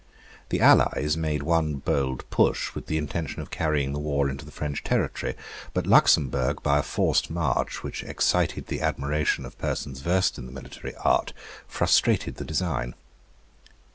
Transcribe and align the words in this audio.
The 0.49 0.61
allies 0.61 1.15
made 1.15 1.43
one 1.43 1.75
bold 1.75 2.27
push 2.31 2.73
with 2.73 2.87
the 2.87 2.97
intention 2.97 3.39
of 3.39 3.51
carrying 3.51 3.93
the 3.93 3.99
war 3.99 4.31
into 4.31 4.43
the 4.43 4.51
French 4.51 4.83
territory; 4.83 5.35
but 5.75 5.85
Luxemburg, 5.85 6.63
by 6.63 6.79
a 6.79 6.81
forced 6.81 7.29
march, 7.29 7.83
which 7.83 8.03
excited 8.03 8.65
the 8.65 8.81
admiration 8.81 9.45
of 9.45 9.59
persons 9.59 9.99
versed 10.01 10.39
in 10.39 10.47
the 10.47 10.51
military 10.51 10.95
art, 11.03 11.33
frustrated 11.67 12.37
the 12.37 12.45
design. 12.45 12.95